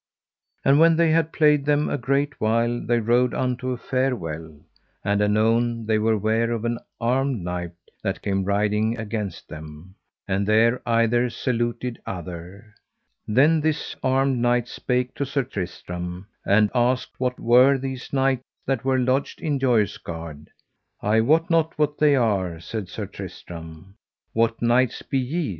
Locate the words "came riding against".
8.23-9.47